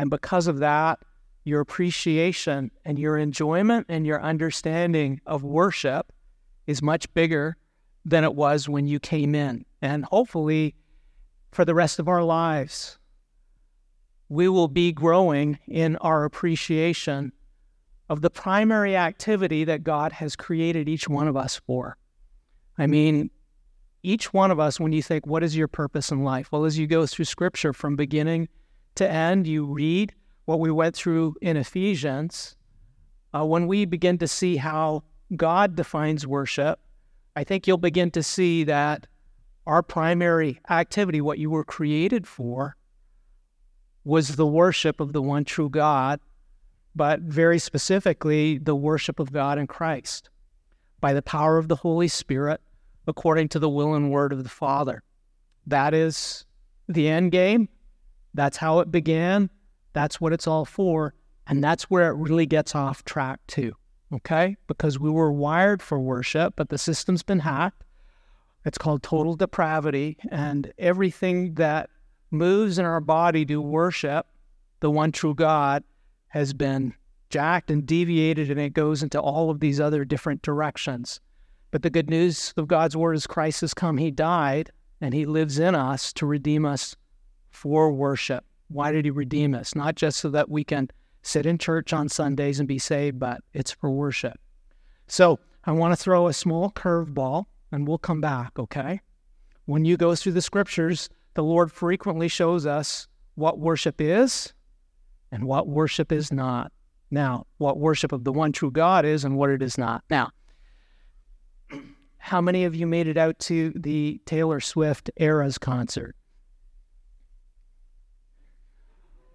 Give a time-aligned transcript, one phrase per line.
[0.00, 1.00] And because of that,
[1.44, 6.10] your appreciation and your enjoyment and your understanding of worship
[6.66, 7.58] is much bigger
[8.06, 9.66] than it was when you came in.
[9.82, 10.74] And hopefully,
[11.52, 12.98] for the rest of our lives,
[14.30, 17.30] we will be growing in our appreciation
[18.08, 21.98] of the primary activity that God has created each one of us for.
[22.78, 23.28] I mean,
[24.02, 26.50] each one of us, when you think, what is your purpose in life?
[26.50, 28.48] Well, as you go through scripture from beginning
[28.96, 30.14] to end, you read
[30.44, 32.56] what we went through in Ephesians.
[33.32, 35.04] Uh, when we begin to see how
[35.36, 36.80] God defines worship,
[37.36, 39.06] I think you'll begin to see that
[39.66, 42.76] our primary activity, what you were created for,
[44.04, 46.20] was the worship of the one true God
[46.94, 50.28] but very specifically, the worship of God in Christ
[51.00, 52.60] by the power of the Holy Spirit,
[53.06, 55.02] according to the will and word of the Father.
[55.66, 56.44] That is
[56.88, 57.68] the end game.
[58.34, 59.50] That's how it began.
[59.92, 61.14] That's what it's all for.
[61.46, 63.72] And that's where it really gets off track, too.
[64.12, 64.56] Okay?
[64.66, 67.84] Because we were wired for worship, but the system's been hacked.
[68.64, 70.16] It's called total depravity.
[70.30, 71.90] And everything that
[72.30, 74.26] moves in our body to worship
[74.80, 75.84] the one true God
[76.28, 76.94] has been
[77.28, 81.20] jacked and deviated, and it goes into all of these other different directions.
[81.70, 83.98] But the good news of God's word is Christ has come.
[83.98, 86.96] He died, and He lives in us to redeem us
[87.60, 88.42] for worship.
[88.68, 89.74] Why did He redeem us?
[89.74, 90.88] Not just so that we can
[91.20, 94.40] sit in church on Sundays and be saved, but it's for worship.
[95.08, 99.02] So I want to throw a small curveball, and we'll come back, okay?
[99.66, 104.54] When you go through the scriptures, the Lord frequently shows us what worship is
[105.30, 106.72] and what worship is not.
[107.10, 110.02] Now, what worship of the one true God is and what it is not.
[110.08, 110.30] Now,
[112.16, 116.16] how many of you made it out to the Taylor Swift Eras concert?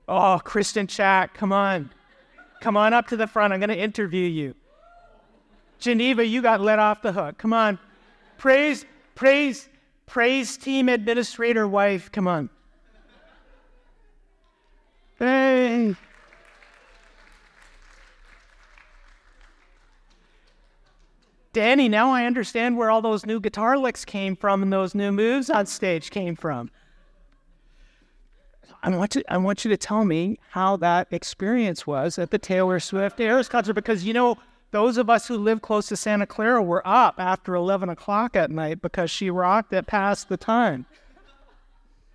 [0.08, 1.92] Oh, Kristen Chat, come on.
[2.62, 3.54] Come on up to the front.
[3.54, 4.56] I'm going to interview you.
[5.80, 7.38] Geneva, you got let off the hook.
[7.38, 7.80] Come on.
[8.38, 9.70] Praise, praise,
[10.06, 12.12] praise team administrator wife.
[12.12, 12.50] Come on.
[15.20, 15.96] Hey.
[21.54, 25.12] Danny, now I understand where all those new guitar licks came from and those new
[25.12, 26.70] moves on stage came from.
[28.86, 32.38] I want you, I want you to tell me how that experience was at the
[32.38, 34.38] Taylor Swift Eras concert because you know
[34.70, 38.52] those of us who live close to Santa Clara were up after 11 o'clock at
[38.52, 40.86] night because she rocked it past the time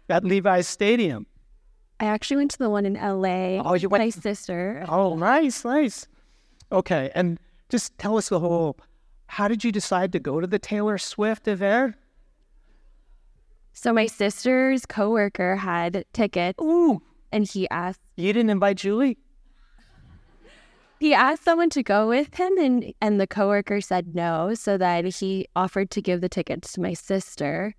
[0.09, 1.27] at Levi's Stadium.
[1.99, 3.61] I actually went to the one in LA.
[3.65, 4.05] Oh, you went?
[4.05, 4.85] My sister.
[4.89, 6.07] Oh, nice, nice.
[6.71, 8.77] Okay, and just tell us the whole.
[9.27, 11.97] How did you decide to go to the Taylor Swift event?
[13.73, 16.61] So my sister's coworker had tickets.
[16.63, 17.01] Ooh,
[17.33, 18.01] and he asked.
[18.17, 19.19] You didn't invite Julie.
[20.99, 24.53] He asked someone to go with him, and and the coworker said no.
[24.55, 27.75] So then he offered to give the tickets to my sister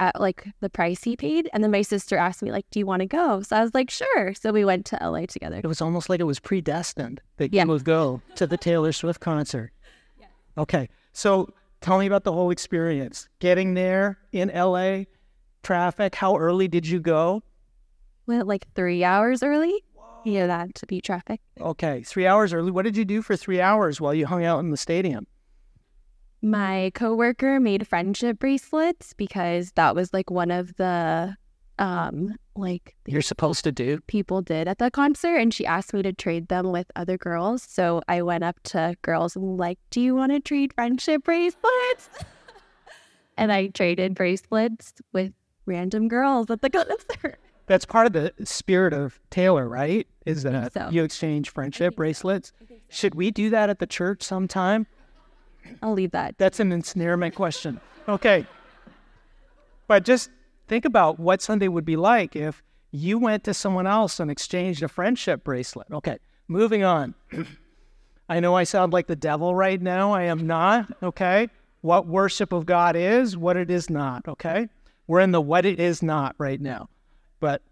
[0.00, 1.48] at like the price he paid.
[1.52, 3.42] And then my sister asked me, like, do you want to go?
[3.42, 4.34] So I was like, sure.
[4.34, 5.60] So we went to LA together.
[5.62, 7.62] It was almost like it was predestined that Yeah.
[7.62, 9.70] you would go to the Taylor Swift concert.
[10.58, 10.88] Okay.
[11.12, 13.28] So tell me about the whole experience.
[13.38, 15.04] Getting there in LA,
[15.64, 16.14] traffic.
[16.14, 17.42] How early did you go?
[18.26, 19.82] Went like three hours early.
[20.22, 21.40] You know that to beat traffic.
[21.60, 22.70] Okay, three hours early.
[22.70, 25.26] What did you do for three hours while you hung out in the stadium?
[26.40, 31.36] My coworker made friendship bracelets because that was like one of the
[31.78, 33.98] um like You're supposed to do.
[34.06, 37.62] people did at the concert and she asked me to trade them with other girls.
[37.68, 42.08] So I went up to girls and like, "Do you want to trade friendship bracelets?"
[43.36, 45.32] and I traded bracelets with
[45.66, 47.38] random girls at the concert.
[47.66, 50.06] That's part of the spirit of Taylor, right?
[50.26, 50.88] Is that so.
[50.90, 52.52] you exchange friendship bracelets?
[52.88, 54.86] Should we do that at the church sometime?
[55.82, 56.36] I'll leave that.
[56.36, 57.80] That's an ensnarement question.
[58.06, 58.46] Okay.
[59.86, 60.30] But just
[60.68, 64.82] think about what Sunday would be like if you went to someone else and exchanged
[64.82, 65.88] a friendship bracelet.
[65.90, 66.18] Okay,
[66.48, 67.14] moving on.
[68.28, 70.12] I know I sound like the devil right now.
[70.12, 71.48] I am not, okay?
[71.82, 74.68] What worship of God is, what it is not, okay?
[75.06, 76.88] We're in the what it is not right now.
[77.40, 77.62] But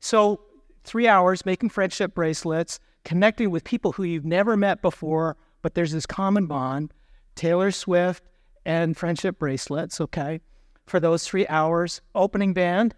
[0.00, 0.40] so,
[0.84, 5.92] three hours making friendship bracelets, connecting with people who you've never met before, but there's
[5.92, 6.92] this common bond
[7.34, 8.24] Taylor Swift
[8.64, 10.40] and friendship bracelets, okay?
[10.86, 12.94] For those three hours, opening band.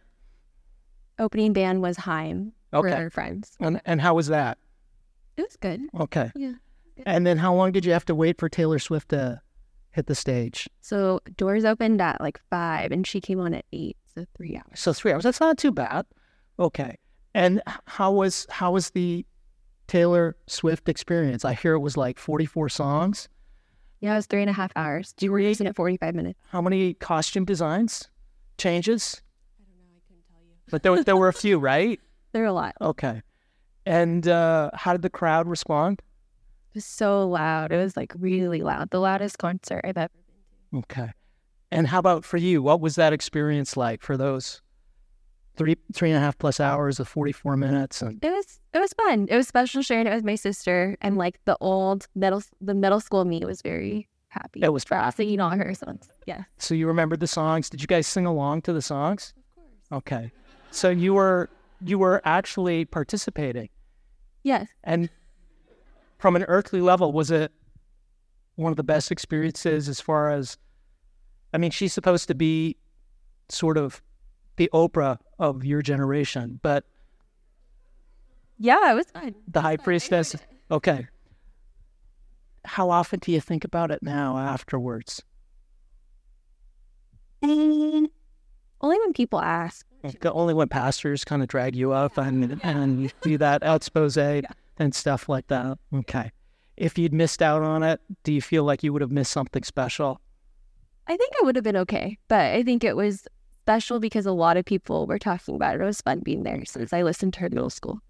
[1.18, 2.90] Opening band was HAIM Okay.
[2.90, 3.56] for our friends.
[3.60, 4.58] And, and how was that?
[5.36, 5.80] It was good.
[6.00, 6.30] Okay.
[6.34, 6.54] Yeah.
[7.06, 9.40] And then how long did you have to wait for Taylor Swift to
[9.94, 10.68] hit the stage?
[10.80, 13.96] So doors opened at like five and she came on at eight.
[14.14, 14.78] So three hours.
[14.80, 15.22] So three hours.
[15.24, 16.06] That's not too bad.
[16.58, 16.96] Okay.
[17.34, 19.24] And how was how was the
[19.86, 21.44] Taylor Swift experience?
[21.44, 23.28] I hear it was like 44 songs.
[24.00, 25.12] Yeah, it was three and a half hours.
[25.14, 26.38] Do you were using it 45 minutes.
[26.50, 28.08] How many costume designs,
[28.58, 29.22] changes?
[29.58, 29.96] I don't know.
[29.96, 30.54] I couldn't tell you.
[30.70, 32.00] But there, were- there were a few, right?
[32.32, 32.74] There were a lot.
[32.80, 33.22] Okay.
[33.86, 36.02] And uh, how did the crowd respond?
[36.74, 37.70] It was so loud.
[37.70, 38.90] It was like really loud.
[38.90, 40.10] The loudest concert I've ever
[40.72, 40.86] been to.
[40.86, 41.12] Okay.
[41.70, 42.62] And how about for you?
[42.62, 44.60] What was that experience like for those
[45.56, 48.02] three three and a half plus hours of 44 minutes?
[48.02, 49.28] And It was it was fun.
[49.30, 52.98] It was special sharing it with my sister and like the old middle the middle
[52.98, 54.60] school me was very happy.
[54.62, 56.08] It was for singing all her songs.
[56.26, 56.42] Yeah.
[56.58, 57.70] so you remembered the songs.
[57.70, 59.32] Did you guys sing along to the songs?
[59.36, 60.02] Of course.
[60.02, 60.32] Okay.
[60.72, 61.50] So you were
[61.84, 63.68] you were actually participating.
[64.42, 64.68] Yes.
[64.82, 65.08] And
[66.18, 67.52] from an earthly level, was it
[68.56, 70.56] one of the best experiences as far as,
[71.52, 72.76] I mean, she's supposed to be
[73.48, 74.02] sort of
[74.56, 76.84] the Oprah of your generation, but
[78.58, 79.34] Yeah, it was good.
[79.48, 80.36] the high priestess,
[80.70, 81.08] okay.
[82.64, 85.22] How often do you think about it now afterwards?
[87.42, 88.08] Only
[88.80, 89.86] when people ask.
[90.24, 94.16] Only when pastors kind of drag you up and, and do that expose
[94.78, 95.78] and stuff like that.
[95.94, 96.32] Okay.
[96.76, 99.62] If you'd missed out on it, do you feel like you would have missed something
[99.62, 100.20] special?
[101.06, 103.26] I think I would have been okay, but I think it was
[103.62, 105.80] special because a lot of people were talking about it.
[105.80, 108.00] It was fun being there since I listened to her in middle school.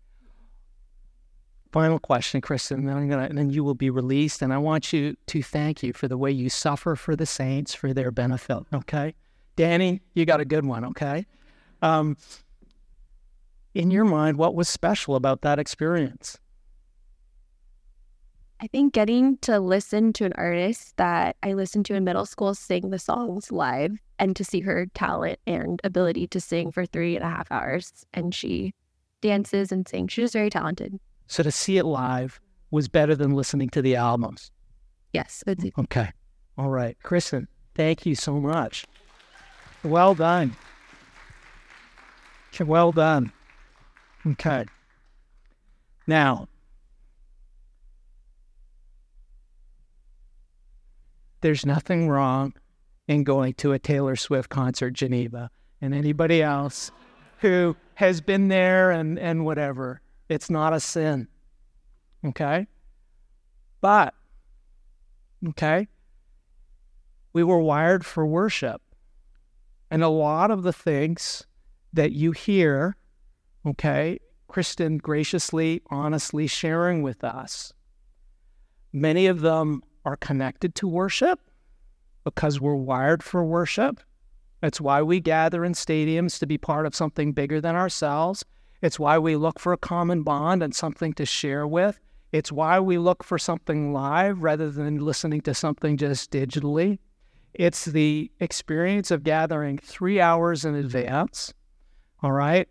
[1.72, 4.43] Final question, Kristen, then I'm gonna and then you will be released.
[4.43, 7.75] And I want you to thank you for the way you suffer for the saints
[7.75, 8.62] for their benefit.
[8.72, 9.14] Okay.
[9.56, 11.26] Danny, you got a good one, okay?
[11.82, 12.17] Um,
[13.75, 16.38] in your mind, what was special about that experience?
[18.64, 22.55] I think getting to listen to an artist that I listened to in middle school
[22.55, 27.14] sing the songs live and to see her talent and ability to sing for three
[27.14, 28.06] and a half hours.
[28.14, 28.72] And she
[29.20, 30.14] dances and sings.
[30.14, 30.99] She's very talented.
[31.26, 32.40] So to see it live
[32.70, 34.50] was better than listening to the albums.
[35.12, 35.44] Yes.
[35.46, 36.10] Okay.
[36.56, 36.96] All right.
[37.02, 38.87] Kristen, thank you so much.
[39.82, 40.56] Well done.
[42.58, 43.31] Well done.
[44.26, 44.64] Okay.
[46.06, 46.49] Now,
[51.44, 52.55] there's nothing wrong
[53.06, 55.50] in going to a Taylor Swift concert, Geneva,
[55.82, 56.91] and anybody else
[57.41, 60.00] who has been there and, and whatever.
[60.31, 61.29] It's not a sin.
[62.25, 62.67] Okay?
[63.82, 64.14] But,
[65.50, 65.87] okay,
[67.35, 68.81] we were wired for worship.
[69.91, 71.44] And a lot of the things
[71.93, 72.96] that you hear,
[73.67, 74.19] okay,
[74.49, 77.75] Kristen graciously, honestly sharing with us,
[78.94, 81.40] many of them are connected to worship
[82.24, 84.00] because we're wired for worship.
[84.60, 88.44] That's why we gather in stadiums to be part of something bigger than ourselves.
[88.80, 92.00] It's why we look for a common bond and something to share with.
[92.32, 96.98] It's why we look for something live rather than listening to something just digitally.
[97.52, 101.54] It's the experience of gathering three hours in advance,
[102.22, 102.68] all right?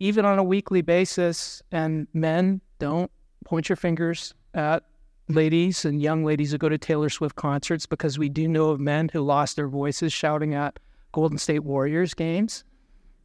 [0.00, 1.62] Even on a weekly basis.
[1.70, 3.10] And men, don't
[3.44, 4.82] point your fingers at
[5.28, 8.80] ladies and young ladies who go to Taylor Swift concerts because we do know of
[8.80, 10.78] men who lost their voices shouting at
[11.12, 12.64] Golden State Warriors games.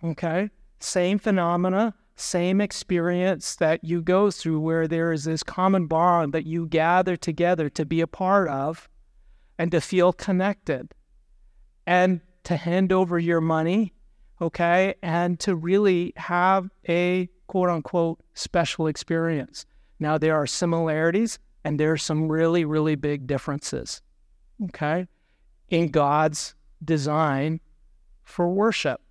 [0.03, 0.49] Okay?
[0.79, 6.45] Same phenomena, same experience that you go through where there is this common bond that
[6.45, 8.87] you gather together to be a part of
[9.57, 10.93] and to feel connected
[11.85, 13.93] and to hand over your money,
[14.41, 19.65] okay, and to really have a quote unquote special experience.
[19.99, 24.01] Now, there are similarities and there are some really, really big differences,
[24.65, 25.07] okay,
[25.69, 27.59] in God's design
[28.23, 29.01] for worship.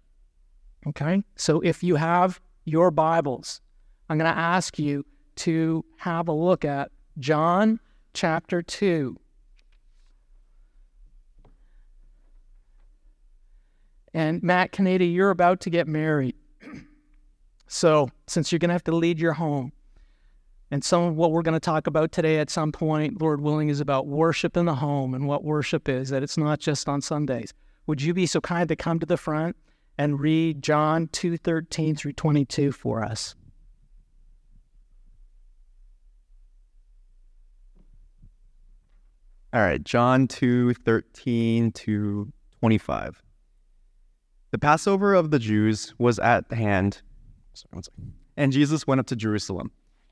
[0.87, 3.61] Okay, so if you have your Bibles,
[4.09, 5.05] I'm going to ask you
[5.37, 7.81] to have a look at John
[8.15, 9.17] chapter 2.
[14.15, 16.37] And Matt Canada, you're about to get married.
[17.71, 19.73] So, since you're going to have to lead your home,
[20.71, 23.69] and some of what we're going to talk about today at some point, Lord willing,
[23.69, 27.01] is about worship in the home and what worship is, that it's not just on
[27.01, 27.55] Sundays.
[27.87, 29.57] Would you be so kind to come to the front
[29.97, 33.35] and read John 2:13 through 22 for us?
[39.55, 43.23] All right, John 2 13 to 25.
[44.51, 47.01] The Passover of the Jews was at hand,
[47.55, 48.13] sorry, one second.
[48.37, 49.71] and Jesus went up to Jerusalem.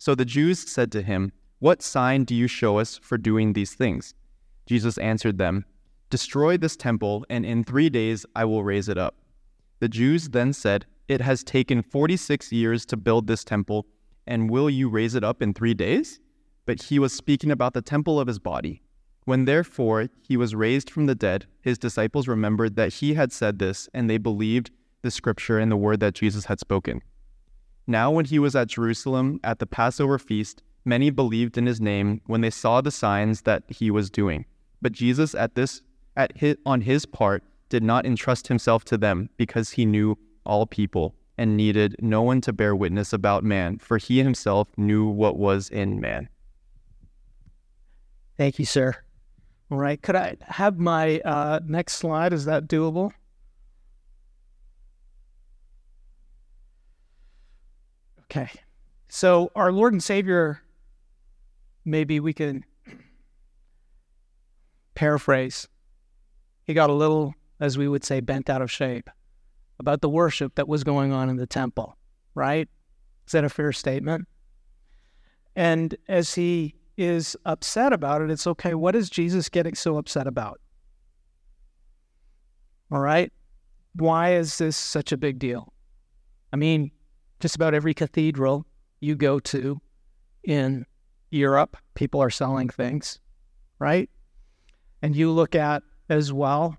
[0.00, 3.74] So the Jews said to him, What sign do you show us for doing these
[3.74, 4.14] things?
[4.64, 5.66] Jesus answered them,
[6.08, 9.18] Destroy this temple, and in three days I will raise it up.
[9.78, 13.86] The Jews then said, It has taken 46 years to build this temple,
[14.26, 16.18] and will you raise it up in three days?
[16.64, 18.80] But he was speaking about the temple of his body.
[19.26, 23.58] When therefore he was raised from the dead, his disciples remembered that he had said
[23.58, 24.70] this, and they believed
[25.02, 27.02] the scripture and the word that Jesus had spoken.
[27.90, 32.20] Now, when he was at Jerusalem at the Passover feast, many believed in his name
[32.26, 34.44] when they saw the signs that he was doing.
[34.80, 35.82] But Jesus, at this,
[36.16, 40.16] at his, on his part, did not entrust himself to them because he knew
[40.46, 45.08] all people and needed no one to bear witness about man, for he himself knew
[45.08, 46.28] what was in man.
[48.36, 48.94] Thank you, sir.
[49.68, 50.00] All right.
[50.00, 52.32] Could I have my uh, next slide?
[52.32, 53.10] Is that doable?
[58.30, 58.48] Okay.
[59.08, 60.62] So, our Lord and Savior,
[61.84, 62.64] maybe we can
[64.94, 65.66] paraphrase.
[66.62, 69.10] He got a little, as we would say, bent out of shape
[69.80, 71.96] about the worship that was going on in the temple,
[72.36, 72.68] right?
[73.26, 74.28] Is that a fair statement?
[75.56, 78.74] And as he is upset about it, it's okay.
[78.74, 80.60] What is Jesus getting so upset about?
[82.92, 83.32] All right.
[83.94, 85.72] Why is this such a big deal?
[86.52, 86.92] I mean,
[87.40, 88.66] just about every cathedral
[89.00, 89.80] you go to
[90.44, 90.86] in
[91.30, 93.18] Europe, people are selling things,
[93.78, 94.08] right?
[95.02, 96.76] And you look at as well,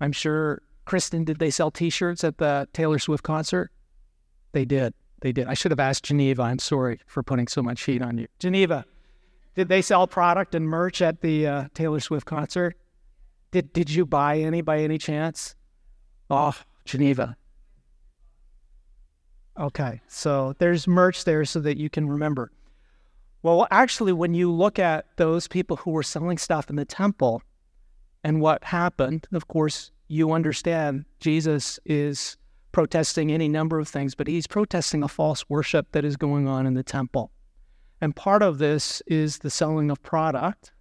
[0.00, 3.70] I'm sure, Kristen, did they sell t shirts at the Taylor Swift concert?
[4.52, 4.94] They did.
[5.20, 5.46] They did.
[5.46, 6.42] I should have asked Geneva.
[6.42, 8.26] I'm sorry for putting so much heat on you.
[8.38, 8.84] Geneva,
[9.54, 12.76] did they sell product and merch at the uh, Taylor Swift concert?
[13.50, 15.54] Did Did you buy any by any chance?
[16.30, 17.36] Oh, Geneva.
[19.60, 22.50] Okay, so there's merch there so that you can remember.
[23.42, 27.42] Well, actually, when you look at those people who were selling stuff in the temple
[28.24, 32.38] and what happened, of course, you understand Jesus is
[32.72, 36.66] protesting any number of things, but he's protesting a false worship that is going on
[36.66, 37.30] in the temple.
[38.00, 40.72] And part of this is the selling of product,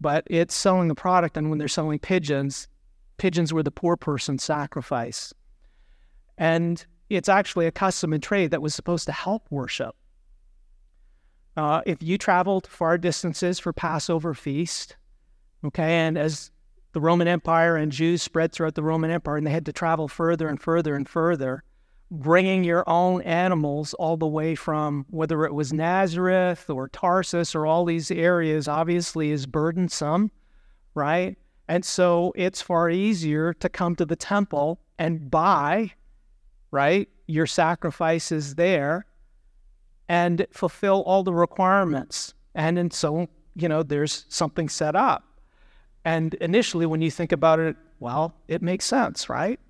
[0.00, 1.36] but it's selling the product.
[1.36, 2.66] And when they're selling pigeons,
[3.16, 5.32] pigeons were the poor person's sacrifice.
[6.36, 6.84] And
[7.16, 9.96] it's actually a custom and trade that was supposed to help worship.
[11.56, 14.96] Uh, if you traveled far distances for Passover feast,
[15.64, 16.50] okay, and as
[16.92, 20.08] the Roman Empire and Jews spread throughout the Roman Empire, and they had to travel
[20.08, 21.64] further and further and further,
[22.10, 27.66] bringing your own animals all the way from whether it was Nazareth or Tarsus or
[27.66, 30.30] all these areas obviously is burdensome,
[30.94, 31.36] right?
[31.68, 35.92] And so it's far easier to come to the temple and buy,
[36.70, 39.06] right, your sacrifice is there
[40.08, 42.34] and fulfill all the requirements.
[42.54, 45.24] And, and so, you know, there's something set up.
[46.04, 49.60] And initially, when you think about it, well, it makes sense, right?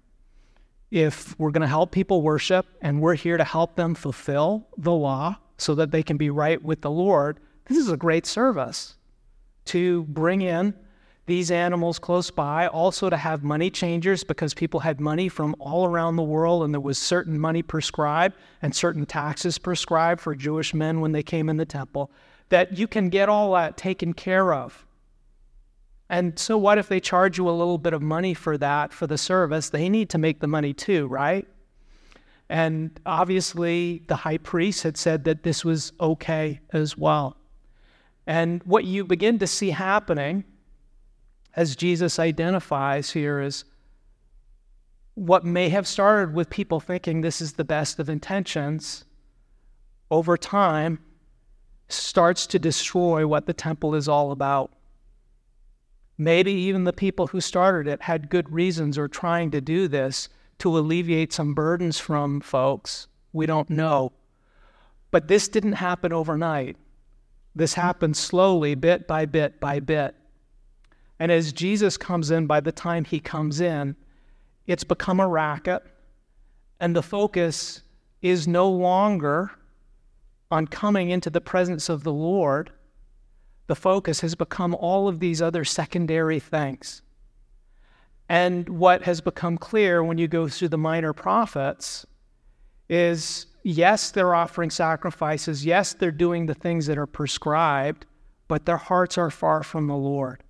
[0.90, 4.92] if we're going to help people worship and we're here to help them fulfill the
[4.92, 8.96] law so that they can be right with the Lord, this is a great service
[9.66, 10.74] to bring in
[11.28, 15.86] these animals close by, also to have money changers because people had money from all
[15.86, 20.74] around the world and there was certain money prescribed and certain taxes prescribed for Jewish
[20.74, 22.10] men when they came in the temple,
[22.48, 24.84] that you can get all that taken care of
[26.10, 29.06] and so, what if they charge you a little bit of money for that, for
[29.06, 29.68] the service?
[29.68, 31.46] They need to make the money too, right?
[32.48, 37.36] And obviously, the high priest had said that this was okay as well.
[38.26, 40.44] And what you begin to see happening,
[41.56, 43.64] as Jesus identifies here, is
[45.14, 49.04] what may have started with people thinking this is the best of intentions,
[50.10, 51.00] over time
[51.88, 54.72] starts to destroy what the temple is all about.
[56.16, 60.28] Maybe even the people who started it had good reasons or trying to do this
[60.58, 63.06] to alleviate some burdens from folks.
[63.32, 64.12] We don't know.
[65.10, 66.76] But this didn't happen overnight.
[67.54, 70.14] This happened slowly, bit by bit by bit.
[71.18, 73.96] And as Jesus comes in, by the time he comes in,
[74.66, 75.82] it's become a racket,
[76.78, 77.82] and the focus
[78.22, 79.50] is no longer
[80.50, 82.70] on coming into the presence of the Lord,
[83.66, 87.02] the focus has become all of these other secondary things.
[88.28, 92.06] And what has become clear when you go through the minor prophets
[92.88, 95.64] is yes, they're offering sacrifices.
[95.64, 98.06] Yes, they're doing the things that are prescribed,
[98.46, 100.42] but their hearts are far from the Lord.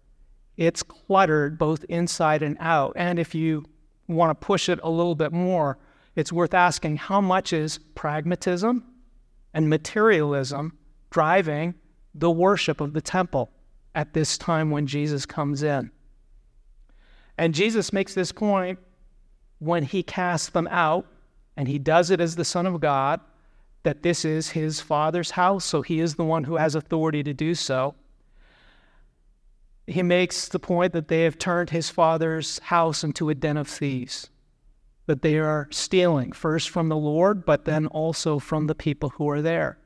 [0.59, 2.93] It's cluttered both inside and out.
[2.97, 3.65] And if you
[4.09, 5.79] want to push it a little bit more,
[6.17, 8.85] it's worth asking how much is pragmatism
[9.55, 10.77] and materialism
[11.11, 11.75] driving
[12.15, 13.51] the worship of the temple
[13.95, 15.91] at this time when Jesus comes in?
[17.37, 18.79] And Jesus makes this point
[19.61, 21.07] when he casts them out,
[21.57, 23.21] and he does it as the Son of God,
[23.85, 27.33] that this is his Father's house, so he is the one who has authority to
[27.33, 27.95] do so.
[29.89, 33.67] He makes the point that they have turned his Father's house into a den of
[33.67, 34.29] thieves,
[35.07, 39.29] that they are stealing first from the Lord, but then also from the people who
[39.31, 39.79] are there,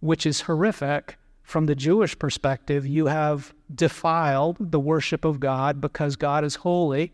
[0.00, 6.16] which is horrific from the Jewish perspective, you have defiled the worship of God because
[6.16, 7.12] God is holy,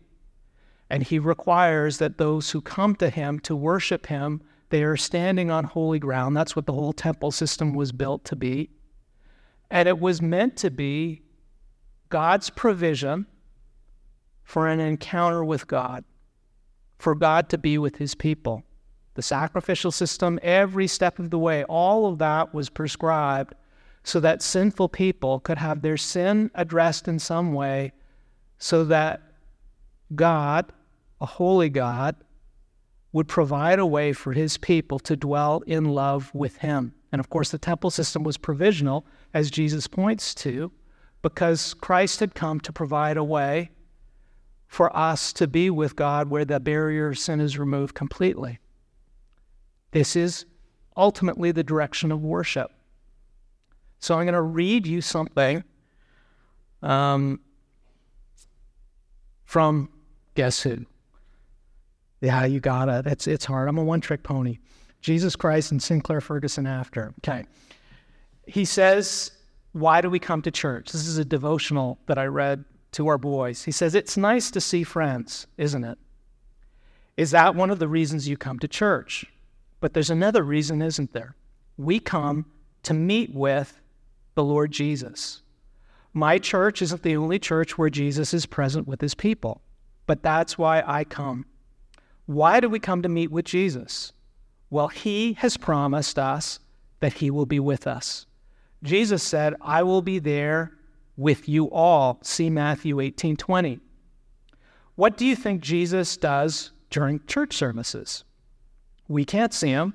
[0.89, 5.49] and He requires that those who come to Him to worship Him, they are standing
[5.51, 6.37] on holy ground.
[6.37, 8.69] That's what the whole temple system was built to be.
[9.71, 11.23] And it was meant to be
[12.09, 13.27] God's provision
[14.43, 16.03] for an encounter with God,
[16.97, 18.63] for God to be with His people.
[19.13, 23.53] The sacrificial system, every step of the way, all of that was prescribed
[24.03, 27.91] so that sinful people could have their sin addressed in some way
[28.57, 29.21] so that
[30.15, 30.71] God,
[31.21, 32.15] a holy God,
[33.11, 36.93] would provide a way for his people to dwell in love with him.
[37.11, 40.71] And of course, the temple system was provisional, as Jesus points to,
[41.21, 43.71] because Christ had come to provide a way
[44.67, 48.59] for us to be with God where the barrier of sin is removed completely.
[49.91, 50.45] This is
[50.95, 52.71] ultimately the direction of worship.
[53.99, 55.63] So I'm going to read you something
[56.81, 57.39] um,
[59.43, 59.89] from
[60.35, 60.85] guess who?
[62.21, 63.07] Yeah, you got it.
[63.07, 63.67] It's, it's hard.
[63.67, 64.59] I'm a one trick pony.
[65.01, 67.13] Jesus Christ and Sinclair Ferguson after.
[67.19, 67.45] Okay.
[68.45, 69.31] He says,
[69.71, 70.91] Why do we come to church?
[70.91, 73.63] This is a devotional that I read to our boys.
[73.63, 75.97] He says, It's nice to see friends, isn't it?
[77.17, 79.25] Is that one of the reasons you come to church?
[79.79, 81.35] But there's another reason, isn't there?
[81.77, 82.45] We come
[82.83, 83.79] to meet with
[84.35, 85.41] the Lord Jesus.
[86.13, 89.61] My church isn't the only church where Jesus is present with his people,
[90.07, 91.45] but that's why I come.
[92.25, 94.13] Why do we come to meet with Jesus?
[94.69, 96.59] Well, he has promised us
[96.99, 98.25] that he will be with us.
[98.83, 100.71] Jesus said, I will be there
[101.17, 102.19] with you all.
[102.23, 103.79] See Matthew 18 20.
[104.95, 108.23] What do you think Jesus does during church services?
[109.07, 109.93] We can't see him,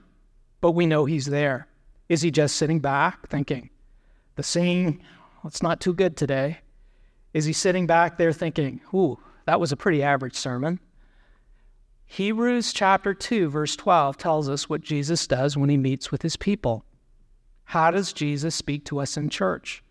[0.60, 1.68] but we know he's there.
[2.08, 3.70] Is he just sitting back thinking,
[4.36, 5.02] the scene,
[5.44, 6.58] it's not too good today.
[7.32, 10.80] Is he sitting back there thinking, ooh, that was a pretty average sermon?
[12.06, 16.36] Hebrews chapter 2, verse 12 tells us what Jesus does when he meets with his
[16.36, 16.84] people.
[17.64, 19.82] How does Jesus speak to us in church?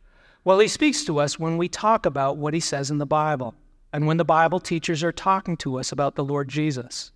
[0.43, 3.55] Well, he speaks to us when we talk about what he says in the Bible
[3.91, 7.11] and when the Bible teachers are talking to us about the Lord Jesus.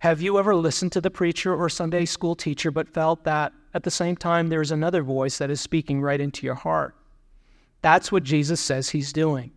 [0.00, 3.82] Have you ever listened to the preacher or Sunday school teacher but felt that at
[3.82, 6.94] the same time there's another voice that is speaking right into your heart?
[7.82, 9.52] That's what Jesus says he's doing.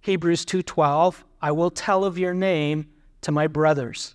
[0.00, 2.86] Hebrews 2:12, I will tell of your name
[3.22, 4.14] to my brothers.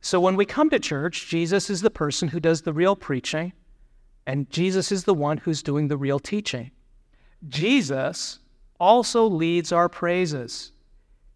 [0.00, 3.52] So when we come to church, Jesus is the person who does the real preaching,
[4.26, 6.70] and Jesus is the one who's doing the real teaching.
[7.48, 8.40] Jesus
[8.80, 10.72] also leads our praises.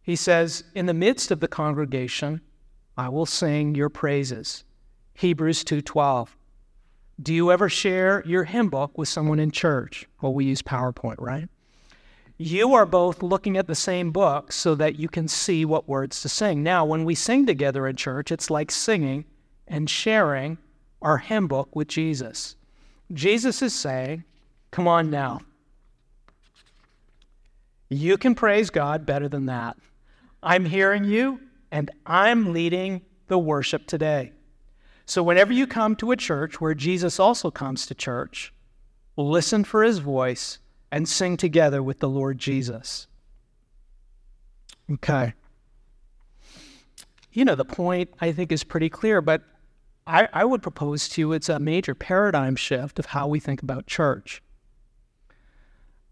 [0.02, 2.40] He says, in the midst of the congregation,
[2.96, 4.64] I will sing your praises.
[5.14, 6.36] Hebrews 2:12.
[7.22, 10.08] Do you ever share your hymn book with someone in church?
[10.20, 11.48] Well, we use PowerPoint, right?
[12.38, 16.22] You are both looking at the same book so that you can see what words
[16.22, 16.62] to sing.
[16.62, 19.26] Now, when we sing together in church, it's like singing
[19.68, 20.56] and sharing
[21.02, 22.56] our hymn book with Jesus.
[23.12, 24.24] Jesus is saying,
[24.70, 25.40] Come on now.
[27.88, 29.76] You can praise God better than that.
[30.42, 31.40] I'm hearing you
[31.72, 34.32] and I'm leading the worship today.
[35.06, 38.52] So, whenever you come to a church where Jesus also comes to church,
[39.16, 40.58] listen for his voice
[40.92, 43.08] and sing together with the Lord Jesus.
[44.92, 45.34] Okay.
[47.32, 49.42] You know, the point I think is pretty clear, but
[50.10, 53.62] I, I would propose to you it's a major paradigm shift of how we think
[53.62, 54.42] about church.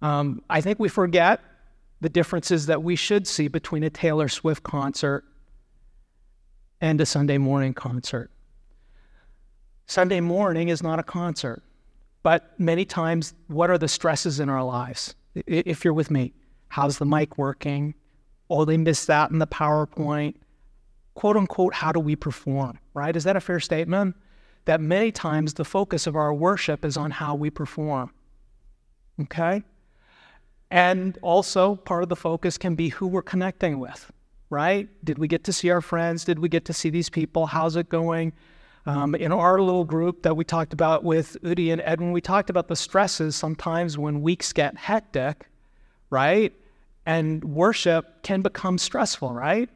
[0.00, 1.40] Um, I think we forget
[2.00, 5.24] the differences that we should see between a Taylor Swift concert
[6.80, 8.30] and a Sunday morning concert.
[9.86, 11.64] Sunday morning is not a concert,
[12.22, 15.16] but many times, what are the stresses in our lives?
[15.34, 16.34] If you're with me,
[16.68, 17.94] how's the mic working?
[18.48, 20.34] Oh, they missed that in the PowerPoint.
[21.18, 23.14] Quote unquote, how do we perform, right?
[23.14, 24.14] Is that a fair statement?
[24.68, 28.12] that many times the focus of our worship is on how we perform.
[29.18, 29.62] Okay?
[30.70, 34.12] And also, part of the focus can be who we're connecting with,
[34.50, 34.86] right?
[35.02, 36.22] Did we get to see our friends?
[36.22, 37.46] Did we get to see these people?
[37.46, 38.34] How's it going?
[38.84, 42.50] Um, in our little group that we talked about with Udi and Edwin, we talked
[42.50, 45.48] about the stresses sometimes when weeks get hectic,
[46.10, 46.52] right?
[47.06, 49.70] And worship can become stressful, right?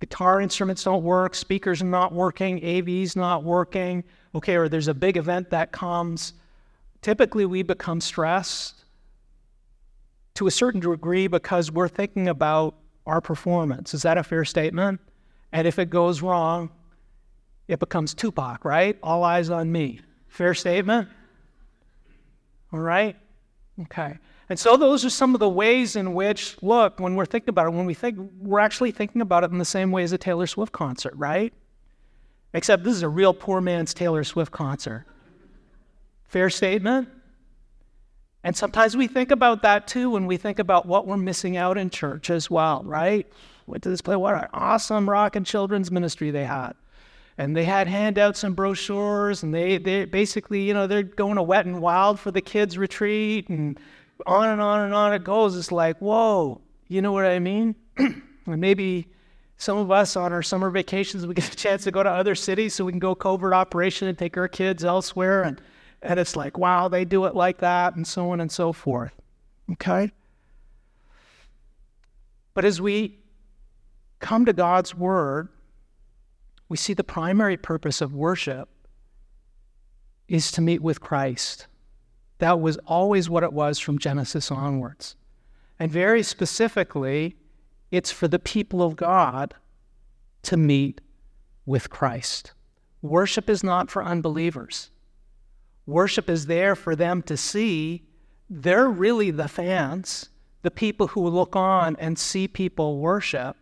[0.00, 4.04] Guitar instruments don't work, speakers are not working, AV's not working.
[4.34, 6.34] Okay, or there's a big event that comes.
[7.00, 8.84] Typically, we become stressed
[10.34, 12.74] to a certain degree because we're thinking about
[13.06, 13.94] our performance.
[13.94, 15.00] Is that a fair statement?
[15.52, 16.70] And if it goes wrong,
[17.68, 18.98] it becomes Tupac, right?
[19.02, 20.00] All eyes on me.
[20.26, 21.08] Fair statement?
[22.72, 23.16] All right?
[23.82, 24.18] Okay.
[24.48, 27.66] And so those are some of the ways in which, look, when we're thinking about
[27.66, 30.18] it, when we think, we're actually thinking about it in the same way as a
[30.18, 31.52] Taylor Swift concert, right?
[32.52, 35.06] Except this is a real poor man's Taylor Swift concert.
[36.24, 37.08] Fair statement?
[38.42, 41.78] And sometimes we think about that too when we think about what we're missing out
[41.78, 43.26] in church as well, right?
[43.66, 46.74] Went to this play, what an awesome rock and children's ministry they had
[47.38, 51.42] and they had handouts and brochures and they, they basically you know they're going to
[51.42, 53.78] wet and wild for the kids retreat and
[54.26, 55.56] on and on and on it goes.
[55.56, 57.74] It's like whoa you know what i mean?
[58.46, 59.08] And maybe
[59.56, 62.34] some of us on our summer vacations we get a chance to go to other
[62.34, 65.42] cities so we can go covert operation and take our kids elsewhere.
[65.42, 65.62] And
[66.02, 69.14] and it's like wow they do it like that and so on and so forth.
[69.72, 70.12] Okay?
[72.52, 73.18] But as we
[74.20, 75.48] come to god's word
[76.68, 78.68] we see the primary purpose of worship
[80.28, 81.66] is to meet with Christ.
[82.38, 85.16] That was always what it was from Genesis onwards.
[85.78, 87.36] And very specifically,
[87.90, 89.54] it's for the people of God
[90.42, 91.00] to meet
[91.66, 92.52] with Christ.
[93.02, 94.90] Worship is not for unbelievers.
[95.86, 98.04] Worship is there for them to see
[98.48, 100.30] they're really the fans,
[100.62, 103.56] the people who look on and see people worship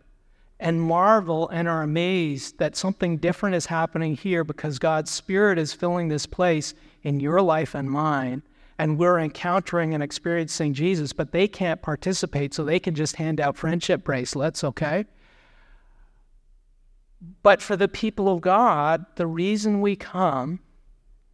[0.60, 5.72] and marvel and are amazed that something different is happening here because God's Spirit is
[5.72, 8.42] filling this place in your life and mine.
[8.82, 13.40] And we're encountering and experiencing Jesus, but they can't participate, so they can just hand
[13.40, 15.04] out friendship bracelets, okay?
[17.44, 20.58] But for the people of God, the reason we come,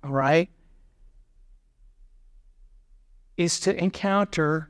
[0.04, 0.50] all right,
[3.38, 4.68] is to encounter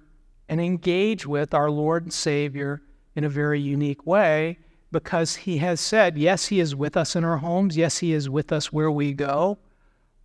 [0.49, 2.81] and engage with our Lord and Savior
[3.17, 4.57] in a very unique way
[4.93, 8.31] because he has said, yes, he is with us in our homes, yes, he is
[8.31, 9.59] with us where we go,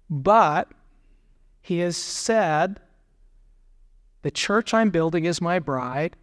[0.08, 0.72] but
[1.64, 2.80] he has said,
[4.22, 6.16] the church I'm building is my bride,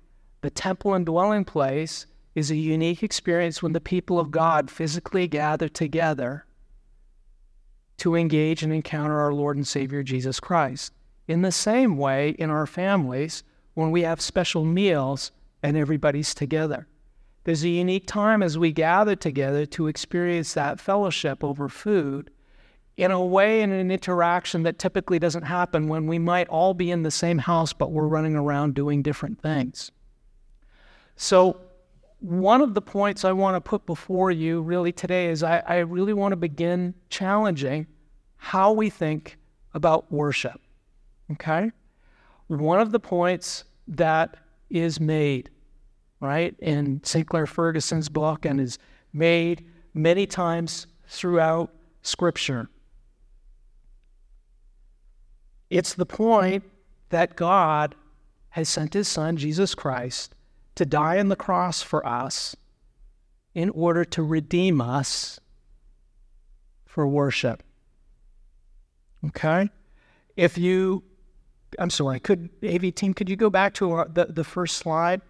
[0.43, 5.27] the temple and dwelling place is a unique experience when the people of God physically
[5.27, 6.47] gather together
[7.97, 10.93] to engage and encounter our Lord and Savior Jesus Christ.
[11.27, 13.43] In the same way, in our families,
[13.75, 16.87] when we have special meals, and everybody's together.
[17.45, 22.31] There's a unique time as we gather together to experience that fellowship over food
[23.01, 26.91] in a way in an interaction that typically doesn't happen when we might all be
[26.91, 29.91] in the same house but we're running around doing different things.
[31.17, 31.61] So,
[32.21, 35.79] one of the points I want to put before you really today is I, I
[35.79, 37.87] really want to begin challenging
[38.37, 39.39] how we think
[39.73, 40.61] about worship.
[41.33, 41.71] Okay?
[42.49, 44.37] One of the points that
[44.69, 45.49] is made,
[46.21, 48.79] right, in Sinclair Ferguson's book and is
[49.15, 52.69] made many times throughout Scripture.
[55.71, 56.65] It's the point
[57.11, 57.95] that God
[58.51, 60.35] has sent his Son, Jesus Christ,
[60.75, 62.57] to die on the cross for us
[63.55, 65.41] in order to redeem us
[66.85, 67.63] for worship.
[69.25, 69.71] Okay?
[70.37, 71.05] If you
[71.79, 75.21] I'm sorry, could AV team, could you go back to our, the, the first slide?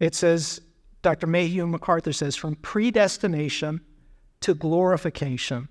[0.00, 0.60] It says,
[1.02, 1.26] Dr.
[1.26, 3.80] Mayhew MacArthur says, from predestination
[4.40, 5.68] to glorification,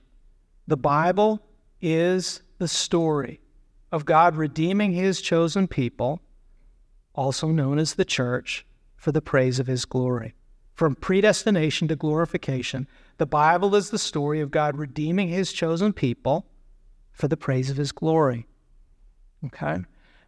[0.68, 1.42] the Bible
[1.82, 3.42] is the story
[3.92, 6.22] of God redeeming his chosen people,
[7.14, 8.66] also known as the church,
[8.96, 10.36] for the praise of his glory.
[10.74, 16.46] From predestination to glorification, the Bible is the story of God redeeming his chosen people
[17.12, 18.48] for the praise of his glory.
[19.46, 19.80] Okay?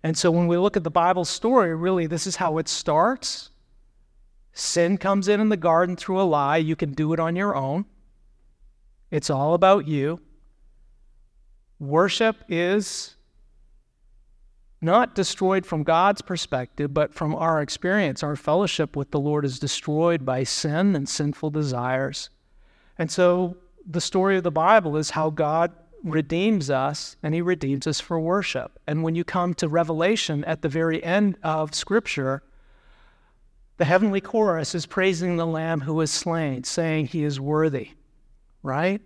[0.04, 3.52] And so when we look at the Bible story, really, this is how it starts.
[4.52, 6.58] Sin comes in in the garden through a lie.
[6.58, 7.86] You can do it on your own.
[9.10, 10.20] It's all about you.
[11.84, 13.18] Worship is
[14.82, 18.24] not destroyed from God's perspective, but from our experience.
[18.24, 22.30] Our fellowship with the Lord is destroyed by sin and sinful desires.
[22.98, 25.74] And so the story of the Bible is how God
[26.06, 28.80] redeems us and he redeems us for worship.
[28.88, 32.44] And when you come to Revelation at the very end of Scripture,
[33.76, 37.92] the heavenly chorus is praising the Lamb who was slain, saying he is worthy,
[38.62, 39.02] right?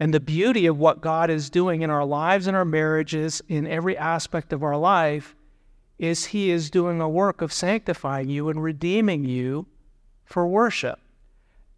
[0.00, 3.66] And the beauty of what God is doing in our lives and our marriages, in
[3.66, 5.34] every aspect of our life,
[5.98, 9.66] is He is doing a work of sanctifying you and redeeming you
[10.24, 10.98] for worship.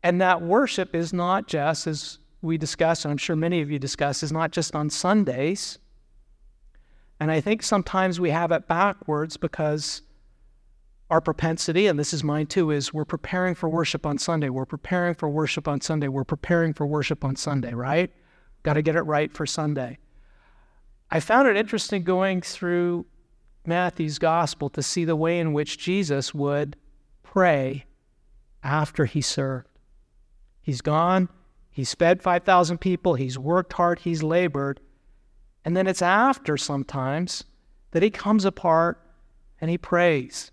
[0.02, 3.78] And that worship is not just, as we discuss, and I'm sure many of you
[3.78, 5.78] discuss, is not just on Sundays.
[7.18, 10.02] And I think sometimes we have it backwards because
[11.10, 14.48] our propensity, and this is mine too, is we're preparing for worship on Sunday.
[14.48, 16.08] We're preparing for worship on Sunday.
[16.08, 18.10] We're preparing for worship on Sunday, right?
[18.64, 19.98] Got to get it right for Sunday.
[21.10, 23.06] I found it interesting going through
[23.64, 26.76] Matthew's gospel to see the way in which Jesus would
[27.22, 27.84] pray
[28.64, 29.68] after he served.
[30.60, 31.28] He's gone,
[31.70, 34.80] he's fed 5,000 people, he's worked hard, he's labored.
[35.64, 37.44] And then it's after sometimes
[37.92, 39.00] that he comes apart
[39.60, 40.50] and he prays.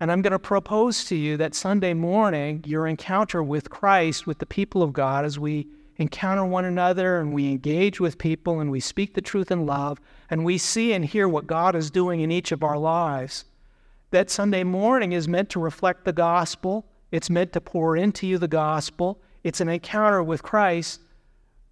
[0.00, 4.38] And I'm going to propose to you that Sunday morning, your encounter with Christ, with
[4.38, 8.70] the people of God, as we encounter one another and we engage with people and
[8.70, 12.20] we speak the truth in love and we see and hear what God is doing
[12.20, 13.44] in each of our lives,
[14.10, 16.86] that Sunday morning is meant to reflect the gospel.
[17.10, 19.20] It's meant to pour into you the gospel.
[19.44, 21.02] It's an encounter with Christ,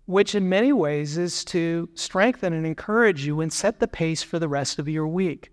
[0.05, 4.39] which in many ways is to strengthen and encourage you and set the pace for
[4.39, 5.51] the rest of your week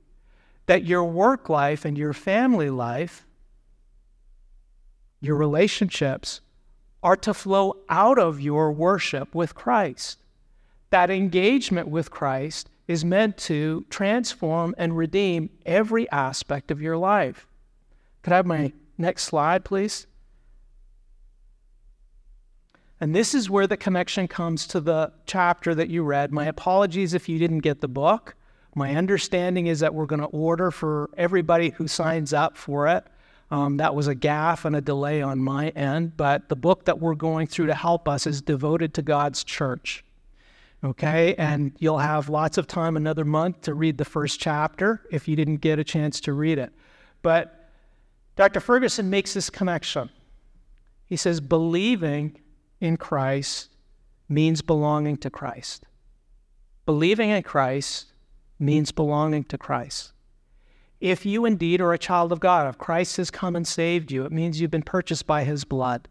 [0.66, 3.26] that your work life and your family life,
[5.22, 6.42] your relationships,
[7.04, 10.20] are to flow out of your worship with Christ.
[10.90, 17.48] That engagement with Christ is meant to transform and redeem every aspect of your life.
[18.22, 20.08] Could I have my next slide, please?
[23.00, 26.32] And this is where the connection comes to the chapter that you read.
[26.32, 28.36] My apologies if you didn't get the book.
[28.76, 33.06] My understanding is that we're going to order for everybody who signs up for it.
[33.50, 37.00] Um, that was a gaffe and a delay on my end, but the book that
[37.00, 40.04] we're going through to help us is devoted to God's church.
[40.84, 45.28] Okay, and you'll have lots of time another month to read the first chapter if
[45.28, 46.74] you didn't get a chance to read it.
[47.22, 47.70] But
[48.36, 48.60] Dr.
[48.60, 50.10] Ferguson makes this connection.
[51.06, 52.40] He says, believing
[52.82, 53.70] in Christ
[54.28, 55.86] means belonging to Christ.
[56.86, 58.08] Believing in Christ
[58.60, 60.14] means belonging to Christ.
[61.00, 64.26] If you indeed are a child of God, if Christ has come and saved you,
[64.26, 66.08] it means you've been purchased by his blood.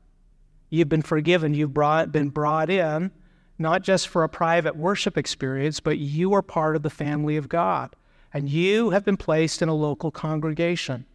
[0.69, 1.55] You've been forgiven.
[1.55, 3.11] You've brought, been brought in,
[3.59, 7.49] not just for a private worship experience, but you are part of the family of
[7.49, 7.97] God.
[8.33, 11.07] And you have been placed in a local congregation,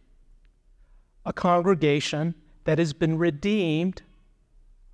[1.24, 4.02] a congregation that has been redeemed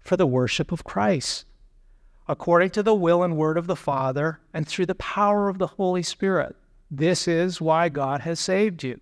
[0.00, 1.44] for the worship of Christ
[2.28, 5.66] according to the will and word of the Father and through the power of the
[5.66, 6.56] Holy Spirit.
[6.90, 9.00] This is why God has saved you,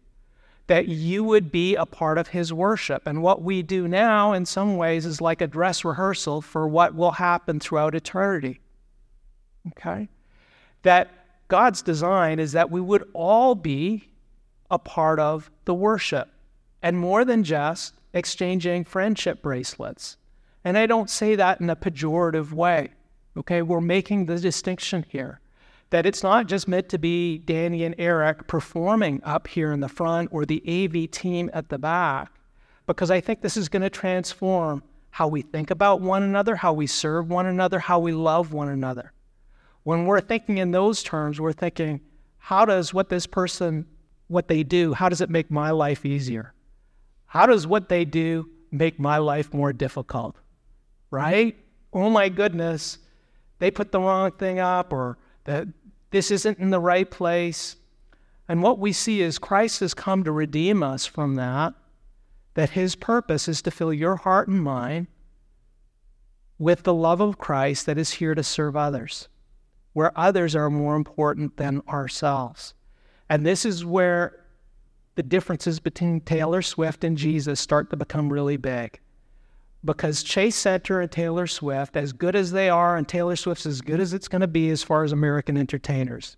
[0.66, 3.06] that you would be a part of His worship.
[3.06, 6.94] And what we do now, in some ways, is like a dress rehearsal for what
[6.94, 8.60] will happen throughout eternity.
[9.68, 10.08] Okay?
[10.82, 11.10] That
[11.48, 14.08] God's design is that we would all be
[14.70, 16.30] a part of the worship,
[16.82, 20.16] and more than just exchanging friendship bracelets.
[20.64, 22.90] And I don't say that in a pejorative way.
[23.36, 25.40] Okay, we're making the distinction here
[25.90, 29.88] that it's not just meant to be Danny and Eric performing up here in the
[29.88, 32.32] front or the AV team at the back,
[32.86, 36.72] because I think this is going to transform how we think about one another, how
[36.72, 39.12] we serve one another, how we love one another.
[39.84, 42.00] When we're thinking in those terms, we're thinking,
[42.38, 43.86] how does what this person,
[44.28, 46.54] what they do, how does it make my life easier?
[47.26, 50.36] How does what they do make my life more difficult?
[51.10, 51.56] Right?
[51.92, 52.98] Oh my goodness,
[53.58, 55.66] they put the wrong thing up or that
[56.10, 57.76] this isn't in the right place.
[58.48, 61.74] And what we see is Christ has come to redeem us from that,
[62.54, 65.06] that his purpose is to fill your heart and mind
[66.58, 69.28] with the love of Christ that is here to serve others,
[69.92, 72.74] where others are more important than ourselves.
[73.28, 74.44] And this is where
[75.14, 79.00] the differences between Taylor Swift and Jesus start to become really big
[79.84, 83.80] because Chase Center and Taylor Swift, as good as they are, and Taylor Swift's as
[83.80, 86.36] good as it's going to be as far as American entertainers.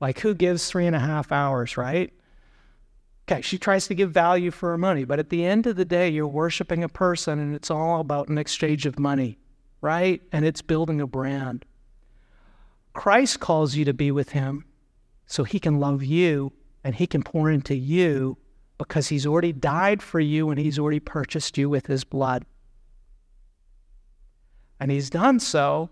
[0.00, 2.12] Like, who gives three and a half hours, right?
[3.28, 5.84] Okay, she tries to give value for her money, but at the end of the
[5.84, 9.38] day, you're worshiping a person and it's all about an exchange of money,
[9.80, 10.20] right?
[10.32, 11.64] And it's building a brand.
[12.94, 14.64] Christ calls you to be with him
[15.26, 18.36] so he can love you and he can pour into you
[18.76, 22.44] because he's already died for you and he's already purchased you with his blood.
[24.82, 25.90] And He's done so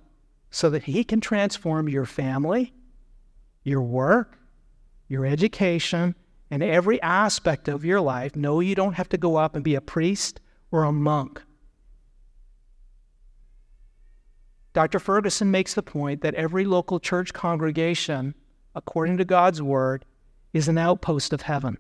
[0.51, 2.73] so that He can transform your family,
[3.63, 4.37] your work,
[5.07, 6.17] your education,
[6.51, 8.35] and every aspect of your life.
[8.35, 10.41] No, you don't have to go up and be a priest
[10.73, 11.41] or a monk.
[14.73, 14.99] Dr.
[14.99, 18.35] Ferguson makes the point that every local church congregation,
[18.75, 20.05] according to God's word,
[20.53, 21.79] is an outpost of heaven.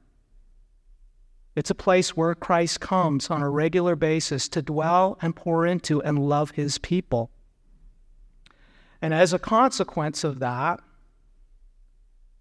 [1.57, 6.01] It's a place where Christ comes on a regular basis to dwell and pour into
[6.03, 7.31] and love his people.
[9.03, 10.81] And as a consequence of that,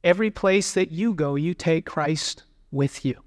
[0.04, 3.24] every place that you go, you take Christ with you.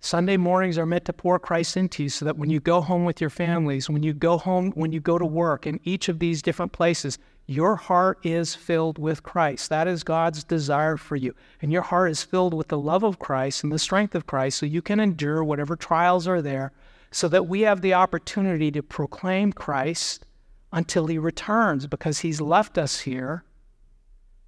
[0.00, 3.04] Sunday mornings are meant to pour Christ into you so that when you go home
[3.04, 6.18] with your families, when you go home, when you go to work in each of
[6.18, 9.68] these different places, your heart is filled with Christ.
[9.70, 11.34] That is God's desire for you.
[11.62, 14.58] And your heart is filled with the love of Christ and the strength of Christ
[14.58, 16.72] so you can endure whatever trials are there,
[17.12, 20.26] so that we have the opportunity to proclaim Christ
[20.72, 23.44] until he returns because he's left us here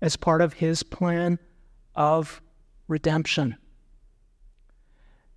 [0.00, 1.38] as part of his plan
[1.94, 2.42] of
[2.88, 3.56] redemption.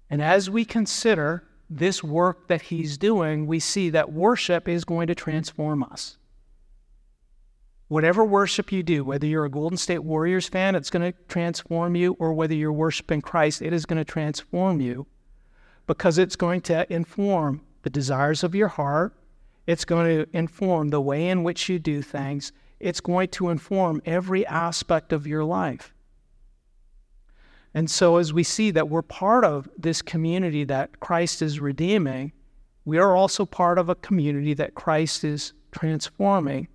[0.10, 5.08] And as we consider this work that he's doing, we see that worship is going
[5.08, 6.18] to transform us.
[7.92, 11.94] Whatever worship you do, whether you're a Golden State Warriors fan, it's going to transform
[11.94, 15.08] you, or whether you're worshiping Christ, it is going to transform you
[15.88, 19.14] because it's going to inform the desires of your heart.
[19.68, 22.54] It's going to inform the way in which you do things.
[22.80, 25.94] It's going to inform every aspect of your life.
[27.74, 32.32] And so, as we see that we're part of this community that Christ is redeeming,
[32.86, 36.70] we are also part of a community that Christ is transforming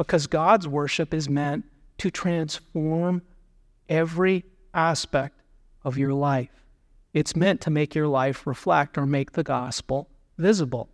[0.00, 1.66] because God's worship is meant
[1.98, 3.20] to transform
[3.86, 5.42] every aspect
[5.84, 6.64] of your life.
[7.12, 10.08] It's meant to make your life reflect or make the gospel
[10.38, 10.88] visible.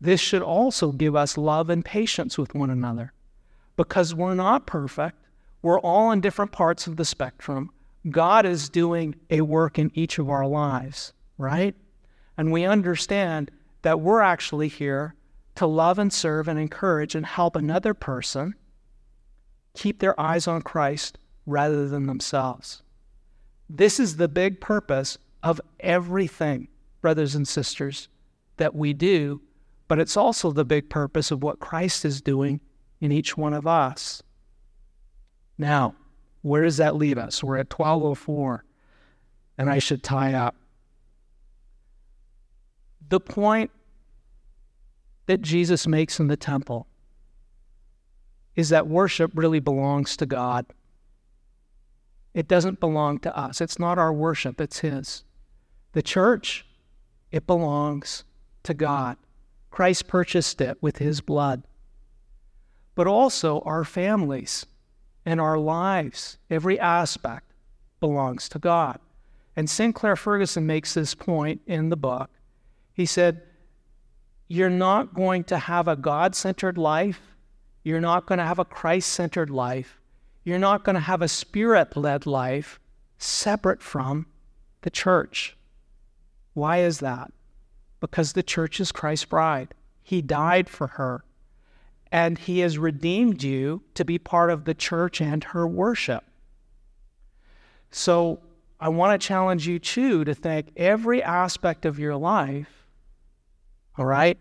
[0.00, 3.12] This should also give us love and patience with one another
[3.76, 5.18] because we're not perfect.
[5.60, 7.72] We're all in different parts of the spectrum.
[8.08, 11.74] God is doing a work in each of our lives, right?
[12.38, 13.50] And we understand
[13.82, 15.14] that we're actually here
[15.56, 18.54] to love and serve and encourage and help another person
[19.74, 22.82] keep their eyes on Christ rather than themselves.
[23.68, 26.68] This is the big purpose of everything,
[27.00, 28.08] brothers and sisters,
[28.56, 29.40] that we do,
[29.88, 32.60] but it's also the big purpose of what Christ is doing
[33.00, 34.22] in each one of us.
[35.58, 35.94] Now,
[36.42, 37.42] where does that leave us?
[37.42, 38.64] We're at 1204,
[39.58, 40.56] and I should tie up.
[43.08, 43.70] The point
[45.26, 46.86] that Jesus makes in the temple
[48.54, 50.66] is that worship really belongs to God.
[52.34, 53.60] It doesn't belong to us.
[53.60, 55.24] It's not our worship, it's His.
[55.92, 56.66] The church,
[57.30, 58.24] it belongs
[58.64, 59.16] to God.
[59.70, 61.64] Christ purchased it with His blood.
[62.94, 64.66] But also our families
[65.24, 67.52] and our lives, every aspect
[67.98, 69.00] belongs to God.
[69.56, 72.30] And Sinclair Ferguson makes this point in the book.
[72.92, 73.42] He said,
[74.48, 77.20] You're not going to have a God centered life.
[77.82, 80.00] You're not going to have a Christ centered life.
[80.42, 82.78] You're not going to have a spirit led life
[83.18, 84.26] separate from
[84.82, 85.56] the church.
[86.52, 87.32] Why is that?
[88.00, 89.74] Because the church is Christ's bride.
[90.02, 91.24] He died for her
[92.14, 96.22] and He has redeemed you to be part of the church and her worship.
[97.90, 98.38] So
[98.78, 102.83] I want to challenge you too to think every aspect of your life,
[103.96, 104.38] all right?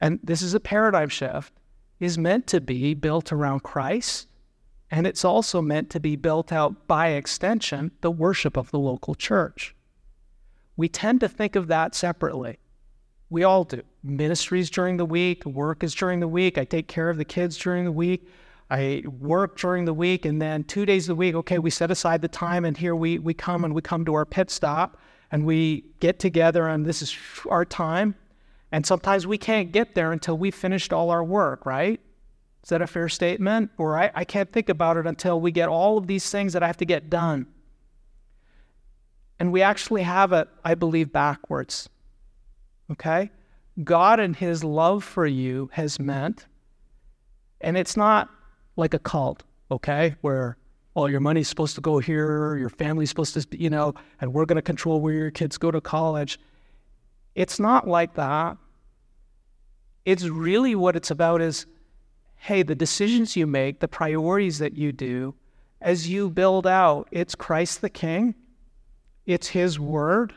[0.00, 1.52] And this is a paradigm shift,
[2.00, 4.28] is meant to be built around Christ,
[4.90, 9.14] and it's also meant to be built out by extension, the worship of the local
[9.14, 9.74] church.
[10.76, 12.58] We tend to think of that separately.
[13.30, 13.82] We all do.
[14.02, 16.58] Ministries during the week, work is during the week.
[16.58, 18.28] I take care of the kids during the week.
[18.70, 22.22] I work during the week, and then two days a week, okay, we set aside
[22.22, 24.98] the time, and here we, we come and we come to our pit stop
[25.30, 27.16] and we get together, and this is
[27.50, 28.14] our time.
[28.74, 32.00] And sometimes we can't get there until we've finished all our work, right?
[32.64, 33.70] Is that a fair statement?
[33.78, 36.64] Or I, I can't think about it until we get all of these things that
[36.64, 37.46] I have to get done.
[39.38, 41.88] And we actually have it, I believe, backwards.
[42.90, 43.30] Okay?
[43.84, 46.46] God and his love for you has meant,
[47.60, 48.28] and it's not
[48.74, 50.56] like a cult, okay, where
[50.94, 54.46] all your money's supposed to go here, your family's supposed to, you know, and we're
[54.46, 56.40] going to control where your kids go to college.
[57.36, 58.56] It's not like that.
[60.04, 61.66] It's really what it's about is
[62.36, 65.34] hey, the decisions you make, the priorities that you do,
[65.80, 68.34] as you build out, it's Christ the King,
[69.24, 70.34] it's His Word,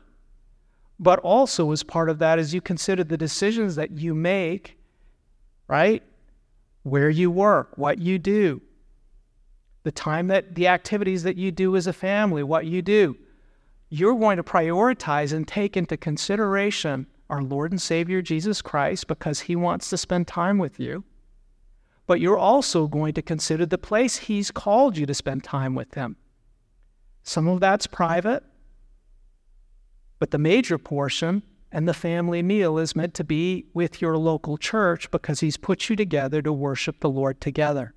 [0.97, 4.77] but also, as part of that, as you consider the decisions that you make
[5.67, 6.03] right?
[6.83, 8.61] Where you work, what you do,
[9.83, 13.17] the time that the activities that you do as a family, what you do.
[13.89, 19.41] You're going to prioritize and take into consideration our Lord and Savior Jesus Christ because
[19.41, 21.03] he wants to spend time with you.
[22.05, 25.93] But you're also going to consider the place he's called you to spend time with
[25.93, 26.15] him.
[27.23, 28.43] Some of that's private,
[30.19, 34.57] but the major portion and the family meal is meant to be with your local
[34.57, 37.93] church because he's put you together to worship the Lord together.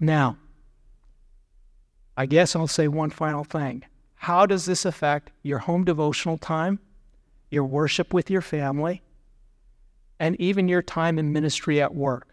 [0.00, 0.38] Now,
[2.16, 3.84] I guess I'll say one final thing.
[4.16, 6.80] How does this affect your home devotional time,
[7.54, 9.02] your worship with your family,
[10.20, 12.28] and even your time in ministry at work?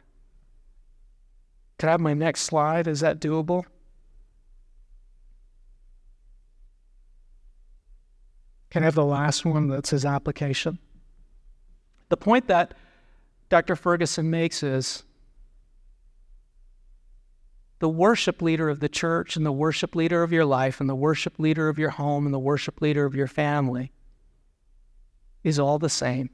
[1.79, 2.87] Can I have my next slide?
[2.87, 3.63] Is that doable?
[8.69, 10.79] Can I have the last one that says application?
[12.09, 12.73] The point that
[13.49, 13.75] Dr.
[13.75, 15.03] Ferguson makes is
[17.79, 20.95] the worship leader of the church and the worship leader of your life and the
[20.95, 23.91] worship leader of your home and the worship leader of your family
[25.43, 26.29] is all the same.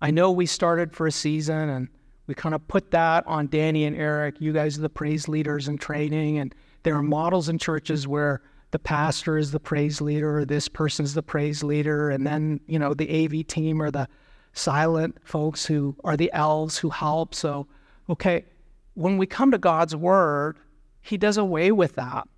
[0.00, 1.88] I know we started for a season and
[2.28, 4.36] we kind of put that on Danny and Eric.
[4.38, 8.42] You guys are the praise leaders in training, and there are models in churches where
[8.70, 12.78] the pastor is the praise leader, or this person's the praise leader, and then you
[12.78, 14.06] know the AV team are the
[14.52, 17.34] silent folks who are the elves who help.
[17.34, 17.66] So,
[18.10, 18.44] okay,
[18.92, 20.58] when we come to God's word,
[21.00, 22.28] He does away with that.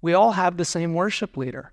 [0.00, 1.72] We all have the same worship leader,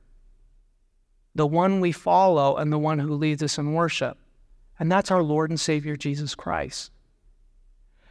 [1.35, 4.17] the one we follow and the one who leads us in worship.
[4.79, 6.91] And that's our Lord and Savior Jesus Christ.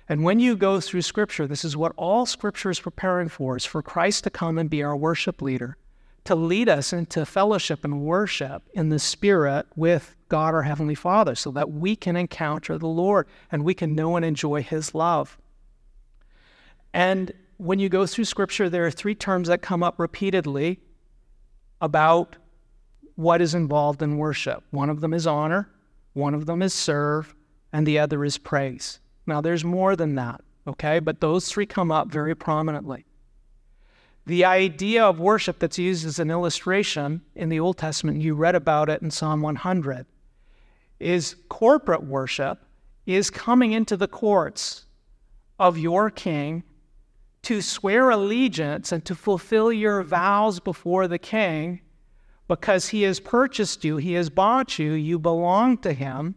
[0.09, 3.65] And when you go through Scripture, this is what all Scripture is preparing for, is
[3.65, 5.77] for Christ to come and be our worship leader,
[6.25, 11.35] to lead us into fellowship and worship in the Spirit with God our Heavenly Father
[11.35, 15.39] so that we can encounter the Lord and we can know and enjoy His love.
[16.95, 20.81] And when you go through Scripture, there are three terms that come up repeatedly
[21.81, 22.37] about
[23.19, 24.63] what is involved in worship.
[24.71, 25.69] One of them is honor,
[26.13, 27.35] one of them is serve,
[27.73, 29.01] and the other is praise.
[29.27, 31.01] Now, there's more than that, okay?
[31.01, 33.07] But those three come up very prominently.
[34.27, 38.55] The idea of worship that's used as an illustration in the Old Testament, you read
[38.55, 40.07] about it in Psalm 100
[41.01, 42.63] is corporate worship
[43.05, 44.85] is coming into the courts
[45.59, 46.63] of your king
[47.43, 51.81] to swear allegiance and to fulfill your vows before the king
[52.49, 56.35] because he has purchased you, he has bought you, you belong to him.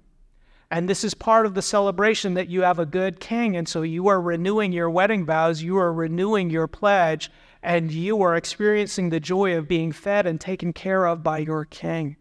[0.69, 3.57] And this is part of the celebration that you have a good king.
[3.57, 7.29] And so you are renewing your wedding vows, you are renewing your pledge,
[7.63, 11.65] and you are experiencing the joy of being fed and taken care of by your
[11.65, 12.15] king.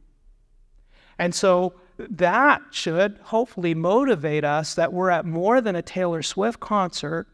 [1.19, 6.61] And so that should hopefully motivate us that we're at more than a Taylor Swift
[6.61, 7.29] concert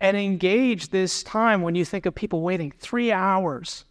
[0.00, 3.84] and engage this time when you think of people waiting three hours.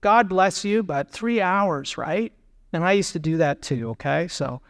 [0.00, 2.32] God bless you, but three hours, right?
[2.72, 4.28] And I used to do that too, okay?
[4.28, 4.60] So,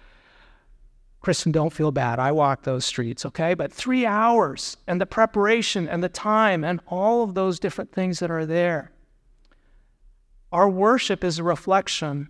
[1.20, 2.18] Kristen, don't feel bad.
[2.18, 3.54] I walk those streets, okay?
[3.54, 8.20] But three hours and the preparation and the time and all of those different things
[8.20, 8.92] that are there.
[10.52, 12.28] Our worship is a reflection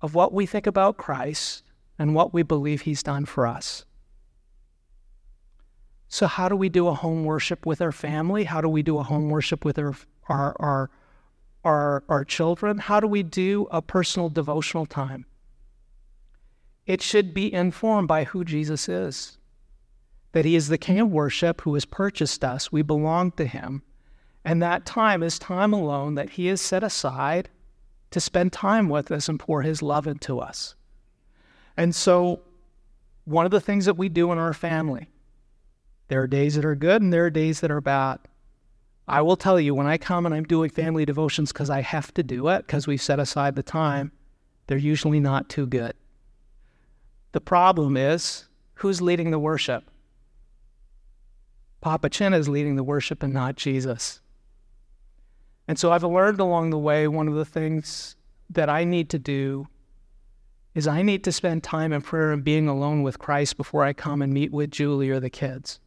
[0.00, 1.62] of what we think about Christ
[1.98, 3.84] and what we believe He's done for us.
[6.08, 8.44] So, how do we do a home worship with our family?
[8.44, 9.94] How do we do a home worship with our,
[10.28, 10.90] our, our,
[11.64, 12.78] our, our children?
[12.78, 15.26] How do we do a personal devotional time?
[16.86, 19.38] It should be informed by who Jesus is
[20.32, 23.82] that He is the King of worship who has purchased us, we belong to Him.
[24.44, 27.48] And that time is time alone that He has set aside
[28.10, 30.74] to spend time with us and pour His love into us.
[31.76, 32.40] And so,
[33.24, 35.08] one of the things that we do in our family,
[36.08, 38.18] there are days that are good and there are days that are bad.
[39.08, 42.14] I will tell you, when I come and I'm doing family devotions because I have
[42.14, 44.12] to do it, because we've set aside the time,
[44.66, 45.94] they're usually not too good.
[47.32, 49.90] The problem is who's leading the worship?
[51.80, 54.20] Papa Chin is leading the worship and not Jesus.
[55.66, 58.16] And so I've learned along the way one of the things
[58.50, 59.66] that I need to do
[60.74, 63.92] is I need to spend time in prayer and being alone with Christ before I
[63.92, 65.80] come and meet with Julie or the kids.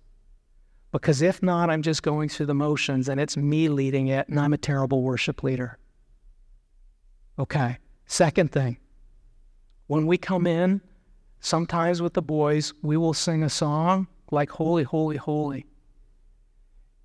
[0.95, 4.39] Because if not, I'm just going through the motions and it's me leading it and
[4.39, 5.77] I'm a terrible worship leader.
[7.37, 7.79] Okay.
[8.05, 8.77] Second thing,
[9.87, 10.79] when we come in,
[11.41, 15.65] sometimes with the boys, we will sing a song like Holy, Holy, Holy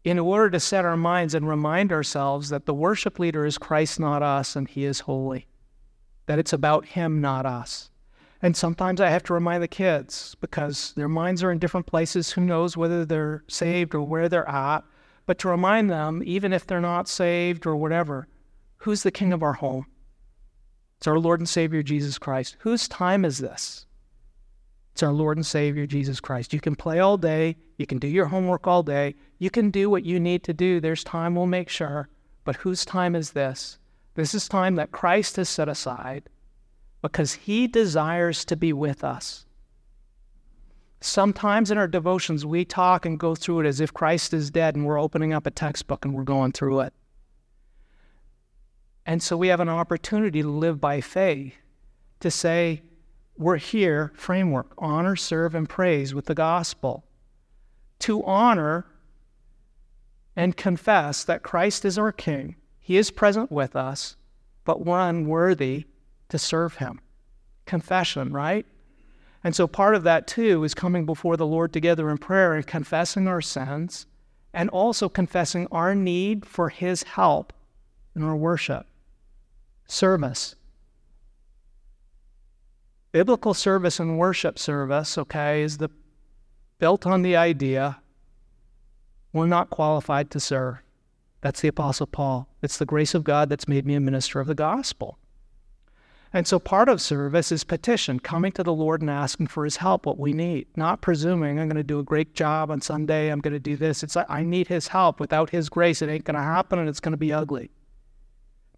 [0.05, 3.99] in order to set our minds and remind ourselves that the worship leader is Christ,
[3.99, 5.47] not us, and he is holy.
[6.27, 7.90] That it's about him, not us.
[8.43, 12.33] And sometimes I have to remind the kids because their minds are in different places.
[12.33, 14.83] Who knows whether they're saved or where they're at?
[15.27, 18.29] But to remind them, even if they're not saved or whatever,
[18.79, 19.87] who's the king of our home?
[20.97, 22.57] It's our Lord and Savior Jesus Christ.
[22.61, 23.87] Whose time is this?
[24.93, 26.53] It's our Lord and Savior Jesus Christ.
[26.53, 29.89] You can play all day, you can do your homework all day, you can do
[29.89, 30.81] what you need to do.
[30.81, 32.09] There's time, we'll make sure.
[32.45, 33.79] But whose time is this?
[34.15, 36.29] This is time that Christ has set aside
[37.03, 39.47] because he desires to be with us.
[41.01, 44.77] Sometimes in our devotions, we talk and go through it as if Christ is dead
[44.77, 46.93] and we're opening up a textbook and we're going through it.
[49.07, 51.55] And so we have an opportunity to live by faith,
[52.21, 52.83] to say,
[53.39, 57.05] we're here, framework, honor, serve, and praise with the gospel.
[58.01, 58.87] To honor
[60.37, 62.57] and confess that Christ is our King.
[62.79, 64.17] He is present with us,
[64.65, 65.87] but we're unworthy
[66.31, 67.01] to serve Him.
[67.67, 68.67] Confession, right?
[69.43, 72.67] And so part of that too is coming before the Lord together in prayer and
[72.67, 74.07] confessing our sins
[74.53, 77.53] and also confessing our need for His help
[78.15, 78.87] in our worship
[79.87, 80.57] service.
[83.13, 85.91] Biblical service and worship service, okay, is the
[86.79, 88.01] built on the idea
[89.33, 90.79] we're not qualified to serve.
[91.41, 92.49] That's the Apostle Paul.
[92.63, 95.19] It's the grace of God that's made me a minister of the gospel.
[96.33, 99.77] And so part of service is petition, coming to the Lord and asking for his
[99.77, 103.29] help, what we need, not presuming I'm going to do a great job on Sunday,
[103.29, 104.03] I'm going to do this.
[104.05, 105.19] It's I need his help.
[105.19, 107.71] Without his grace, it ain't going to happen and it's going to be ugly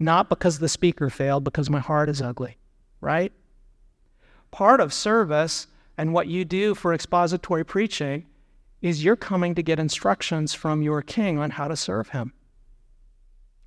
[0.02, 2.56] not because the speaker failed, because my heart is ugly,
[3.00, 3.32] right?
[4.50, 8.26] Part of service and what you do for expository preaching
[8.80, 12.32] is you're coming to get instructions from your king on how to serve him.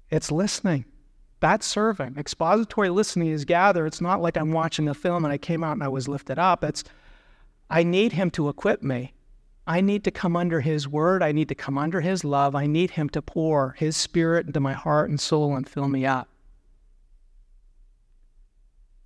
[0.09, 0.85] It's listening.
[1.39, 2.15] That's serving.
[2.17, 3.85] Expository listening is gather.
[3.85, 6.39] It's not like I'm watching a film and I came out and I was lifted
[6.39, 6.63] up.
[6.63, 6.83] It's
[7.69, 9.13] I need him to equip me.
[9.67, 11.23] I need to come under His word.
[11.23, 12.55] I need to come under His love.
[12.55, 16.05] I need Him to pour His Spirit into my heart and soul and fill me
[16.05, 16.29] up.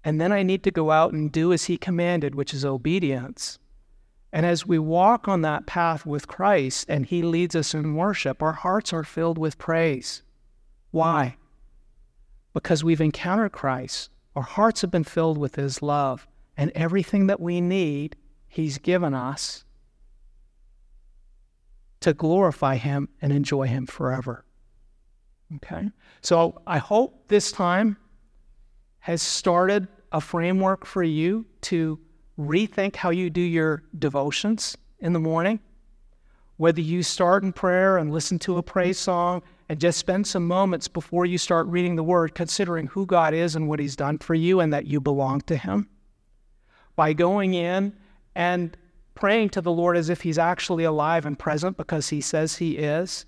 [0.04, 3.58] And then I need to go out and do as He commanded, which is obedience.
[4.34, 8.44] And as we walk on that path with Christ and He leads us in worship,
[8.44, 10.24] our hearts are filled with praise.
[10.92, 11.38] Why?
[12.54, 14.10] Because we've encountered Christ.
[14.36, 16.28] Our hearts have been filled with His love,
[16.58, 18.16] and everything that we need,
[18.48, 19.64] He's given us
[22.02, 24.46] to glorify Him and enjoy Him forever.
[25.58, 25.90] Okay?
[26.22, 27.98] So I hope this time
[29.00, 32.00] has started a framework for you to
[32.38, 35.60] rethink how you do your devotions in the morning.
[36.58, 40.48] Whether you start in prayer and listen to a praise song and just spend some
[40.48, 44.18] moments before you start reading the Word, considering who God is and what He's done
[44.18, 45.88] for you and that you belong to Him.
[46.96, 47.96] By going in
[48.34, 48.76] and
[49.14, 52.78] praying to the Lord as if He's actually alive and present because He says He
[52.78, 53.26] is,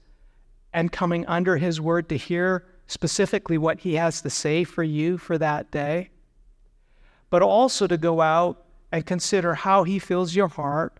[0.73, 5.19] and coming under His word to hear specifically what He has to say for you
[5.19, 6.09] for that day,
[7.29, 10.97] but also to go out and consider how He fills your heart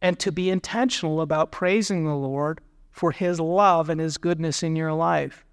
[0.00, 2.62] and to be intentional about praising the Lord
[3.00, 5.46] for His love and His goodness in your life.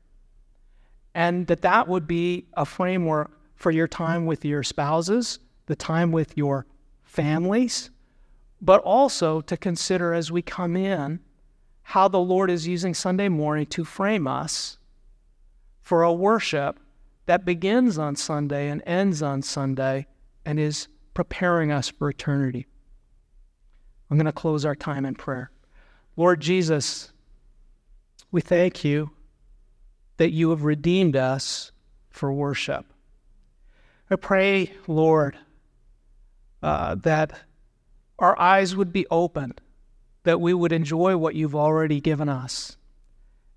[1.15, 6.11] And that that would be a framework for your time with your spouses, the time
[6.11, 6.65] with your
[7.05, 7.89] families,
[8.59, 11.21] but also to consider as we come in
[11.83, 14.77] how the Lord is using Sunday morning to frame us
[15.79, 16.77] for a worship
[17.27, 20.05] that begins on Sunday and ends on Sunday
[20.43, 22.67] and is preparing us for eternity.
[24.11, 25.49] I'm going to close our time in prayer.
[26.17, 27.13] Lord Jesus,
[28.31, 29.11] we thank you
[30.17, 31.71] that you have redeemed us
[32.09, 32.85] for worship.
[34.09, 35.37] I pray, Lord,
[36.63, 37.41] uh, that
[38.19, 39.61] our eyes would be opened,
[40.23, 42.77] that we would enjoy what you've already given us,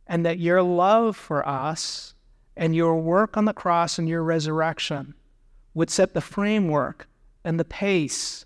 [0.06, 2.14] and that your love for us
[2.56, 5.14] and your work on the cross and your resurrection
[5.72, 7.08] would set the framework
[7.44, 8.44] and the pace,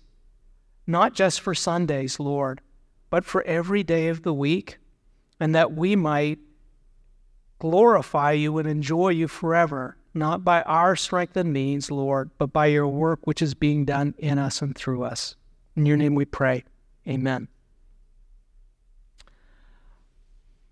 [0.87, 2.61] not just for Sundays, Lord,
[3.09, 4.77] but for every day of the week,
[5.39, 6.39] and that we might
[7.59, 12.67] glorify you and enjoy you forever, not by our strength and means, Lord, but by
[12.67, 15.35] your work which is being done in us and through us.
[15.75, 16.63] In your name we pray.
[17.07, 17.47] Amen.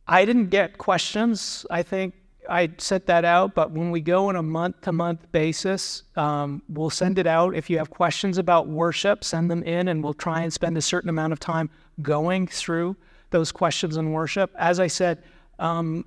[0.07, 1.65] I didn't get questions.
[1.69, 2.13] I think
[2.49, 6.61] I sent that out, but when we go on a month to month basis, um,
[6.67, 7.55] we'll send it out.
[7.55, 10.81] If you have questions about worship, send them in, and we'll try and spend a
[10.81, 11.69] certain amount of time
[12.01, 12.97] going through
[13.33, 14.55] those questions in worship.
[14.57, 15.21] As I said,
[15.59, 16.05] um,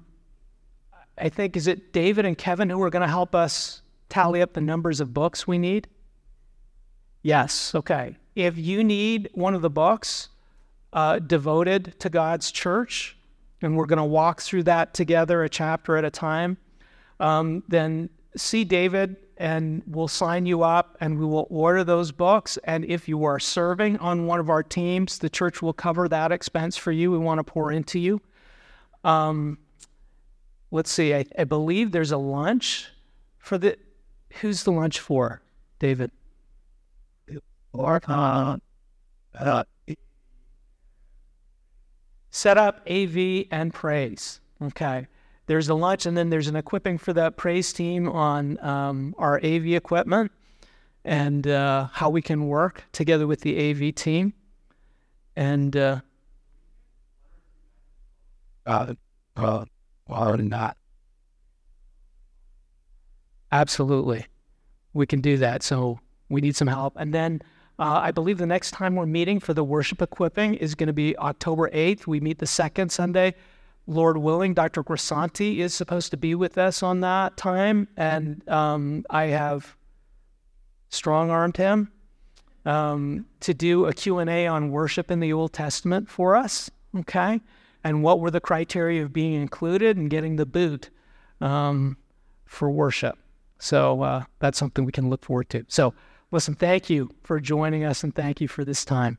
[1.19, 4.55] I think, is it David and Kevin who are going to help us tally up
[4.55, 5.89] the numbers of books we need?
[7.23, 7.75] Yes.
[7.75, 8.17] Okay.
[8.35, 10.31] If you need one of the books
[10.95, 13.17] uh, devoted to God's church,
[13.61, 16.57] and we're going to walk through that together, a chapter at a time,
[17.21, 22.59] um, then see David and we'll sign you up and we will order those books.
[22.65, 26.33] And if you are serving on one of our teams, the church will cover that
[26.33, 27.11] expense for you.
[27.11, 28.21] We want to pour into you.
[29.05, 29.59] Um,
[30.71, 32.89] let's see, I, I believe there's a lunch
[33.39, 33.79] for the.
[34.41, 35.41] Who's the lunch for,
[35.79, 36.11] David?
[37.73, 38.59] Or, uh,
[39.39, 39.65] uh,
[42.31, 44.41] Set up AV and praise.
[44.63, 45.07] Okay
[45.47, 49.37] there's a lunch and then there's an equipping for that praise team on um, our
[49.39, 50.33] AV equipment
[51.05, 54.35] and uh, how we can work together with the AV team.
[55.37, 56.01] And uh,
[58.67, 58.95] uh,
[59.37, 59.65] uh,
[60.09, 60.77] or not.
[63.53, 64.27] Absolutely.
[64.95, 65.63] We can do that.
[65.63, 66.95] So we need some help.
[66.97, 67.43] And then
[67.79, 70.93] uh, I believe the next time we're meeting for the worship equipping is going to
[70.93, 72.07] be October 8th.
[72.07, 73.35] We meet the second Sunday
[73.87, 74.83] Lord willing, Dr.
[74.83, 79.77] Grisanti is supposed to be with us on that time, and um, I have
[80.89, 81.93] strong armed him
[82.65, 87.41] um, to do a Q&A on worship in the Old Testament for us, okay?
[87.85, 90.91] And what were the criteria of being included and getting the boot
[91.41, 91.97] um,
[92.45, 93.19] for worship.
[93.59, 95.65] So uh, that's something we can look forward to.
[95.69, 95.95] So
[96.31, 99.19] listen, thank you for joining us and thank you for this time.